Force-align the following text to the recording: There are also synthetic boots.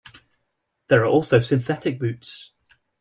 There 0.87 1.03
are 1.03 1.05
also 1.05 1.37
synthetic 1.39 1.99
boots. 1.99 2.53